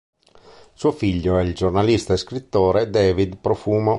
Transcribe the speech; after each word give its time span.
Suo 0.73 0.91
figlio 0.93 1.37
è 1.37 1.43
il 1.43 1.53
giornalista 1.53 2.13
e 2.13 2.17
scrittore, 2.17 2.89
David 2.89 3.37
Profumo. 3.37 3.89